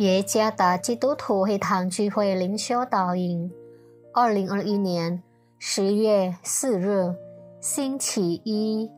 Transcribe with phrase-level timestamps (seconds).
[0.00, 3.52] 耶加达基督徒会堂聚会灵修导引，
[4.14, 5.22] 二零二一年
[5.58, 7.14] 十月四日，
[7.60, 8.90] 星期一，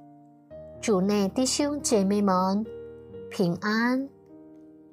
[0.81, 2.65] 主内弟兄姐妹们
[3.29, 4.09] 平安。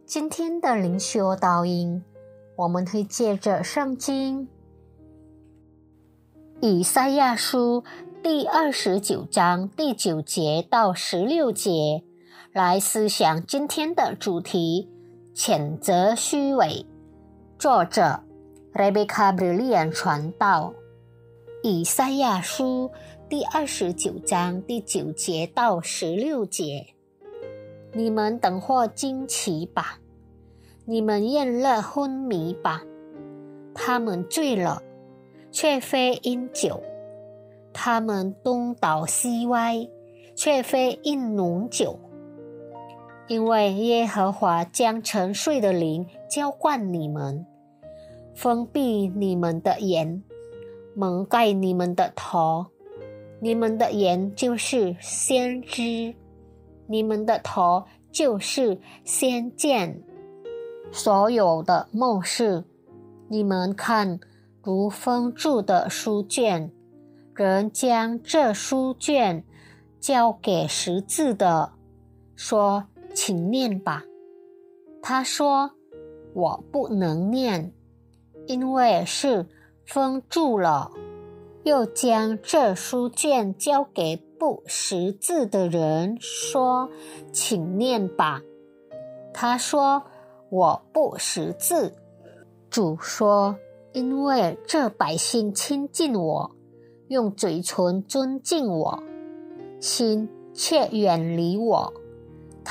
[0.04, 2.04] 今天的灵修导引，
[2.56, 4.48] 我们会借着圣经
[6.60, 7.84] 以赛亚书
[8.24, 12.04] 第二十九章第九节到十六节
[12.52, 14.90] 来思想今天的主题。
[15.40, 16.86] 谴责虚伪。
[17.58, 18.20] 作者
[18.74, 20.74] ：Rebecca Brillian 传道。
[21.64, 22.92] 以赛亚书
[23.30, 26.88] 第二十九章第九节到十六节：
[27.94, 30.00] 你们等或惊奇吧，
[30.84, 32.84] 你们厌乐昏迷吧。
[33.74, 34.84] 他们醉了，
[35.54, 36.82] 却非因酒；
[37.72, 39.88] 他们东倒西歪，
[40.36, 41.98] 却非因浓酒。
[43.30, 47.46] 因为耶和华将沉睡的灵浇灌你们，
[48.34, 50.24] 封闭你们的眼，
[50.96, 52.66] 蒙盖你们的头。
[53.40, 56.16] 你们的眼就是先知，
[56.88, 60.02] 你们的头就是先见。
[60.92, 62.66] 所有的梦事，
[63.28, 64.20] 你们看
[64.64, 66.72] 如封住的书卷，
[67.36, 69.44] 人将这书卷
[70.00, 71.74] 交给识字的，
[72.36, 72.86] 说。
[73.22, 74.06] 请念吧，
[75.02, 75.72] 他说
[76.34, 77.74] ：“我不能念，
[78.48, 79.46] 因为是
[79.86, 80.90] 封住了。”
[81.64, 86.90] 又将这书卷交给不识字的人，说
[87.34, 88.42] ：“请念吧。”
[89.36, 90.02] 他说
[90.50, 91.94] ：“我不识字。”
[92.72, 93.58] 主说
[93.92, 96.56] ：“因为这百姓亲近我，
[97.10, 99.04] 用嘴唇尊敬我，
[99.82, 101.94] 心却远离我。”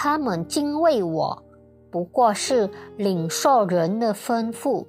[0.00, 1.42] 他们敬畏我，
[1.91, 4.86] 不过是领受人的吩咐，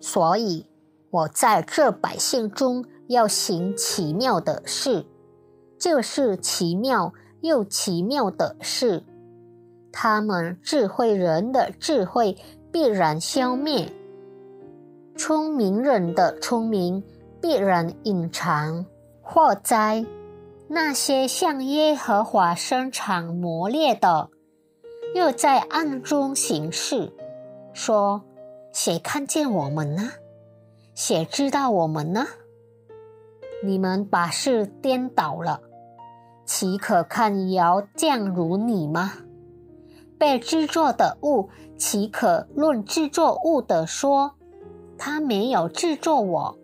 [0.00, 0.64] 所以
[1.10, 5.04] 我在这百姓中要行奇妙的事，
[5.78, 7.12] 这是奇妙
[7.42, 9.04] 又奇妙的事。
[9.92, 12.34] 他们智慧人的智慧
[12.72, 13.92] 必然消灭，
[15.18, 17.04] 聪明人的聪明
[17.42, 18.86] 必然隐藏。
[19.20, 20.02] 祸灾。
[20.72, 24.30] 那些向耶和华伸长磨练的，
[25.16, 27.12] 又在暗中行事，
[27.72, 28.22] 说
[28.72, 30.12] ：“谁看见我们呢？
[30.94, 32.24] 谁知道我们呢？”
[33.66, 35.60] 你们把事颠倒了，
[36.46, 39.14] 岂可看窑匠如你吗？
[40.20, 44.36] 被制作的物，岂可论制作物的说，
[44.96, 46.58] 他没有制作我，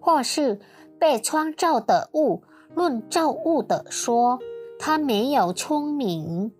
[0.00, 0.58] 或是
[0.98, 2.44] 被创造的物？
[2.74, 4.38] 论造物的说，
[4.78, 6.52] 他没有聪明。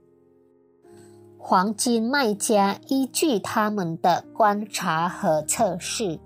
[1.39, 6.21] 黄金卖家依据他们的观察和测试，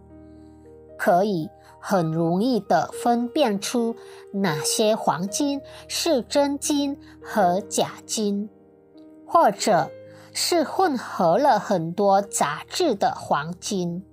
[0.98, 3.94] 可以很容易的分辨出
[4.32, 8.50] 哪些黄金是真金和假金，
[9.24, 9.90] 或者
[10.32, 14.04] 是混合了很多杂质的黄金。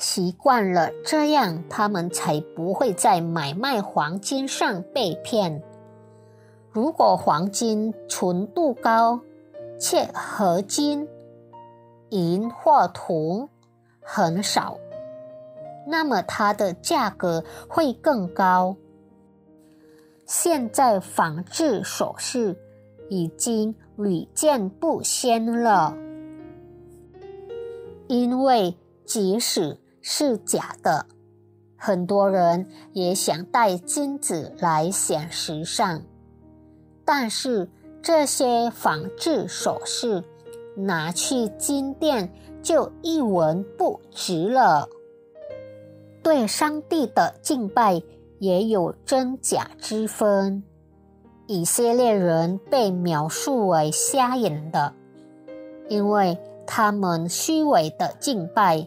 [0.00, 5.62] 习惯了这样，他们才不会在买卖黄金上被骗。
[6.72, 9.20] 如果黄金纯度高，
[9.78, 11.06] 且合金、
[12.08, 13.48] 银或铜
[14.00, 14.78] 很少，
[15.86, 18.76] 那么它的价格会更高。
[20.24, 22.56] 现在仿制首饰
[23.08, 25.94] 已经屡见不鲜了，
[28.06, 31.06] 因为即使是假的，
[31.76, 36.02] 很多人也想戴金子来显时尚，
[37.04, 37.68] 但是
[38.02, 40.24] 这些仿制首饰
[40.76, 42.32] 拿去金店
[42.62, 44.88] 就一文不值了。
[46.22, 48.02] 对上帝的敬拜
[48.38, 50.62] 也有真假之分。
[51.46, 54.94] 以色列人被描述为瞎眼的，
[55.88, 58.86] 因为他们虚伪的敬拜。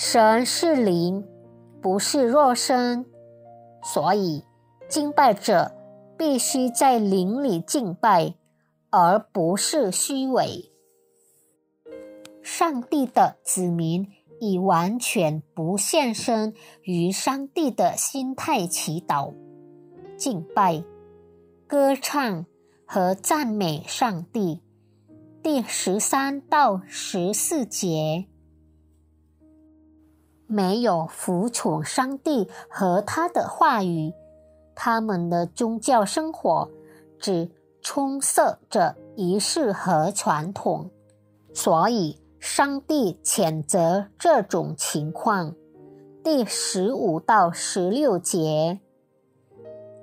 [0.00, 1.26] 神是灵，
[1.82, 3.04] 不是肉身，
[3.82, 4.44] 所以
[4.88, 5.72] 敬拜者
[6.16, 8.36] 必须在灵里敬拜，
[8.90, 10.70] 而不是虚伪。
[12.44, 14.06] 上帝的子民
[14.38, 19.34] 以完全不献身于上帝的心态祈祷、
[20.16, 20.84] 敬拜、
[21.66, 22.46] 歌唱
[22.86, 24.62] 和赞美上帝。
[25.42, 28.28] 第十三到十四节。
[30.48, 34.12] 没有服从上帝和他的话语，
[34.74, 36.68] 他们的宗教生活
[37.20, 37.50] 只
[37.82, 40.90] 充塞着仪式和传统，
[41.52, 45.54] 所以上帝谴责这种情况。
[46.24, 48.80] 第十五到十六节，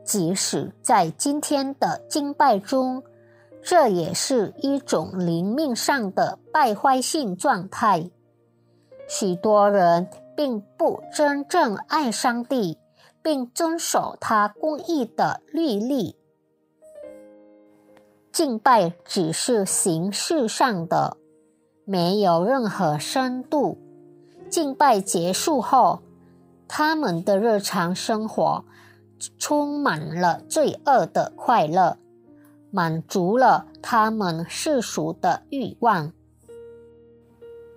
[0.03, 3.03] 即使在今天的敬拜中，
[3.63, 8.11] 这也是一种灵命上的败坏性状态。
[9.07, 12.77] 许多人并不真正爱上帝，
[13.21, 16.15] 并遵守他公义的律例。
[18.31, 21.17] 敬拜只是形式上的，
[21.85, 23.77] 没有任何深度。
[24.49, 26.01] 敬拜结束后，
[26.67, 28.65] 他们的日常生活
[29.37, 31.97] 充满了罪恶的快乐，
[32.71, 36.11] 满足了他们世俗的欲望。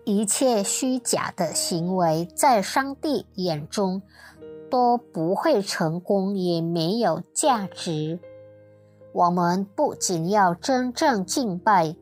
[0.08, 4.00] 一切虚假的行为，在上帝眼中
[4.70, 8.18] 都不会成功，也没有价值。
[9.12, 11.94] 我们不仅要真正敬拜，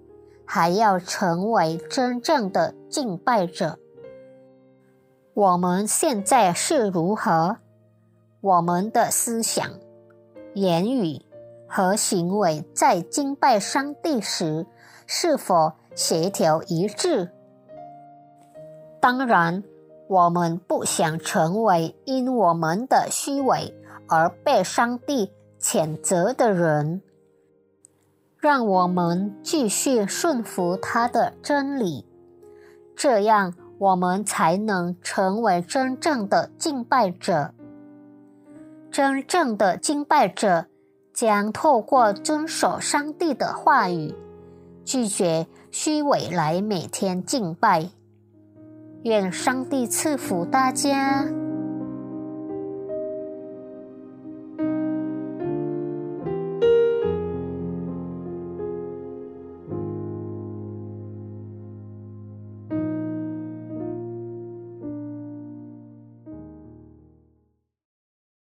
[0.45, 3.77] 还要成为真正的敬拜者。
[5.35, 7.57] 我们现在是如何？
[8.41, 9.69] 我们的思想、
[10.55, 11.23] 言语
[11.67, 14.65] 和行为在敬拜上帝时
[15.09, 17.33] 是否协调一致？
[19.07, 19.63] 当然，
[20.09, 23.73] 我们不想成为因我们的虚伪
[24.09, 25.31] 而被上帝
[25.61, 27.01] 谴责的人。
[28.37, 32.05] 让我们继续顺服他的真理，
[32.97, 37.55] 这样我们才能成为真正的敬拜者。
[38.91, 40.67] 真正的敬拜者
[41.15, 44.13] 将透过遵守上帝的话语，
[44.85, 47.91] 拒绝虚伪来每天敬拜。
[49.03, 51.46] 愿上帝赐福大家。